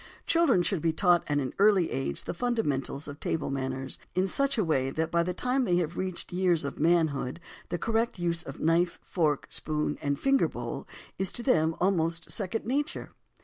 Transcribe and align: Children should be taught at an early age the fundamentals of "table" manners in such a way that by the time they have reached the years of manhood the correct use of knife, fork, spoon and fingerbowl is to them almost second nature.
Children 0.25 0.63
should 0.63 0.81
be 0.81 0.93
taught 0.93 1.23
at 1.27 1.37
an 1.37 1.53
early 1.59 1.91
age 1.91 2.23
the 2.23 2.33
fundamentals 2.33 3.07
of 3.07 3.19
"table" 3.19 3.51
manners 3.51 3.99
in 4.15 4.25
such 4.25 4.57
a 4.57 4.63
way 4.63 4.89
that 4.89 5.11
by 5.11 5.21
the 5.21 5.31
time 5.31 5.63
they 5.63 5.75
have 5.75 5.95
reached 5.95 6.29
the 6.31 6.37
years 6.37 6.65
of 6.65 6.79
manhood 6.79 7.39
the 7.69 7.77
correct 7.77 8.17
use 8.17 8.41
of 8.41 8.59
knife, 8.59 8.97
fork, 9.03 9.45
spoon 9.49 9.99
and 10.01 10.17
fingerbowl 10.17 10.87
is 11.19 11.31
to 11.33 11.43
them 11.43 11.75
almost 11.79 12.31
second 12.31 12.65
nature. 12.65 13.11